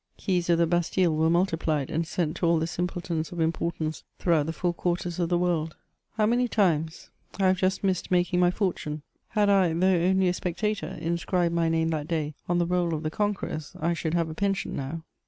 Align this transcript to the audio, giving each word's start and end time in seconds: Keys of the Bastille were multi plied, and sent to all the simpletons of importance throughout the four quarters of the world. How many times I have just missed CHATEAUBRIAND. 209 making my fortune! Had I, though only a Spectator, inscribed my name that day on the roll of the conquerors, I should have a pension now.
Keys 0.17 0.49
of 0.49 0.57
the 0.57 0.65
Bastille 0.65 1.15
were 1.15 1.29
multi 1.29 1.55
plied, 1.57 1.91
and 1.91 2.07
sent 2.07 2.35
to 2.37 2.47
all 2.47 2.57
the 2.57 2.65
simpletons 2.65 3.31
of 3.31 3.39
importance 3.39 4.03
throughout 4.17 4.47
the 4.47 4.51
four 4.51 4.73
quarters 4.73 5.19
of 5.19 5.29
the 5.29 5.37
world. 5.37 5.75
How 6.13 6.25
many 6.25 6.47
times 6.47 7.11
I 7.39 7.45
have 7.45 7.57
just 7.57 7.83
missed 7.83 8.05
CHATEAUBRIAND. 8.05 8.25
209 8.25 8.39
making 8.39 8.39
my 8.39 8.49
fortune! 8.49 9.01
Had 9.27 9.51
I, 9.51 9.71
though 9.73 10.03
only 10.09 10.27
a 10.27 10.33
Spectator, 10.33 10.97
inscribed 10.99 11.53
my 11.53 11.69
name 11.69 11.89
that 11.89 12.07
day 12.07 12.33
on 12.49 12.57
the 12.57 12.65
roll 12.65 12.95
of 12.95 13.03
the 13.03 13.11
conquerors, 13.11 13.75
I 13.79 13.93
should 13.93 14.15
have 14.15 14.27
a 14.31 14.33
pension 14.33 14.75
now. 14.75 15.03